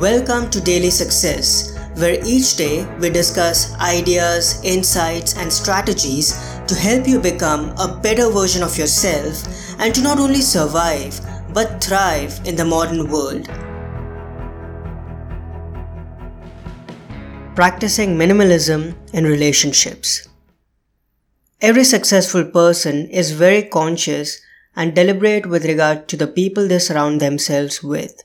[0.00, 6.32] Welcome to Daily Success, where each day we discuss ideas, insights, and strategies
[6.66, 9.44] to help you become a better version of yourself
[9.78, 11.20] and to not only survive
[11.54, 13.46] but thrive in the modern world.
[17.54, 20.26] Practicing minimalism in relationships.
[21.60, 24.40] Every successful person is very conscious
[24.74, 28.20] and deliberate with regard to the people they surround themselves with.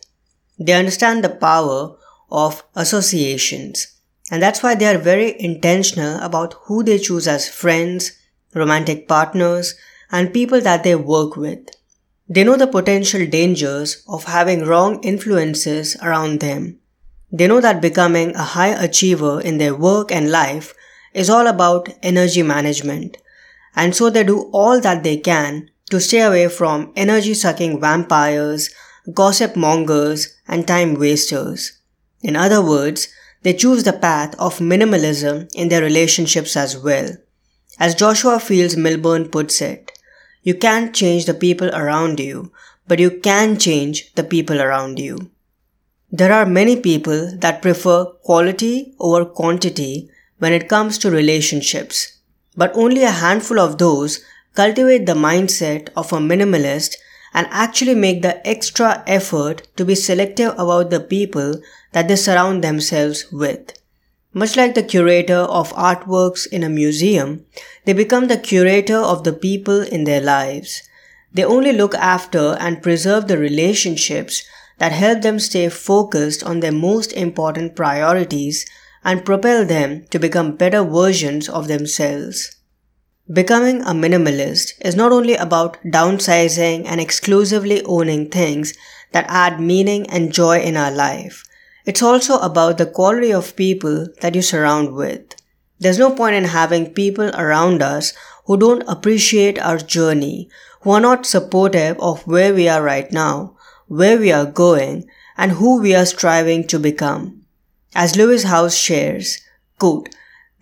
[0.59, 1.95] They understand the power
[2.29, 3.87] of associations,
[4.29, 8.11] and that's why they are very intentional about who they choose as friends,
[8.53, 9.75] romantic partners,
[10.11, 11.69] and people that they work with.
[12.27, 16.79] They know the potential dangers of having wrong influences around them.
[17.31, 20.73] They know that becoming a high achiever in their work and life
[21.13, 23.17] is all about energy management,
[23.75, 28.69] and so they do all that they can to stay away from energy sucking vampires,
[29.13, 31.79] gossip mongers, and time wasters.
[32.21, 33.07] In other words,
[33.43, 37.09] they choose the path of minimalism in their relationships as well.
[37.79, 39.91] As Joshua Fields Millburn puts it,
[40.43, 42.51] you can't change the people around you,
[42.87, 45.31] but you can change the people around you.
[46.11, 52.19] There are many people that prefer quality over quantity when it comes to relationships,
[52.57, 54.21] but only a handful of those
[54.55, 56.95] cultivate the mindset of a minimalist
[57.33, 62.63] and actually make the extra effort to be selective about the people that they surround
[62.63, 63.73] themselves with.
[64.33, 67.45] Much like the curator of artworks in a museum,
[67.85, 70.83] they become the curator of the people in their lives.
[71.33, 74.43] They only look after and preserve the relationships
[74.77, 78.65] that help them stay focused on their most important priorities
[79.03, 82.55] and propel them to become better versions of themselves.
[83.31, 88.73] Becoming a minimalist is not only about downsizing and exclusively owning things
[89.11, 91.43] that add meaning and joy in our life.
[91.85, 95.35] It's also about the quality of people that you surround with.
[95.77, 98.13] There's no point in having people around us
[98.45, 100.49] who don't appreciate our journey,
[100.81, 103.55] who are not supportive of where we are right now,
[103.87, 105.07] where we are going,
[105.37, 107.43] and who we are striving to become.
[107.93, 109.39] As Lewis Howes shares,
[109.77, 110.09] quote,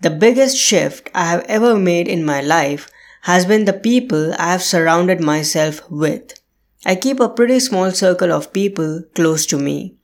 [0.00, 2.88] the biggest shift I have ever made in my life
[3.22, 6.38] has been the people I have surrounded myself with.
[6.86, 9.96] I keep a pretty small circle of people close to me.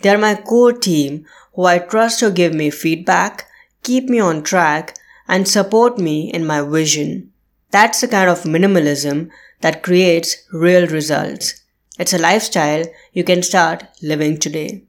[0.00, 3.46] They are my core team who I trust to give me feedback,
[3.82, 7.32] keep me on track, and support me in my vision.
[7.70, 11.62] That's the kind of minimalism that creates real results.
[11.98, 14.84] It's a lifestyle you can start living today.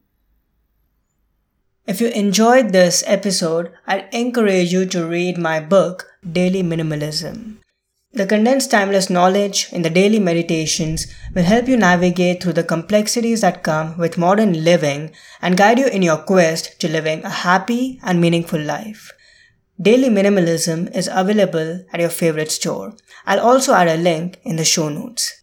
[1.86, 7.58] If you enjoyed this episode, I'd encourage you to read my book, Daily Minimalism.
[8.14, 13.42] The condensed timeless knowledge in the daily meditations will help you navigate through the complexities
[13.42, 15.12] that come with modern living
[15.42, 19.12] and guide you in your quest to living a happy and meaningful life.
[19.82, 22.96] Daily Minimalism is available at your favorite store.
[23.26, 25.43] I'll also add a link in the show notes.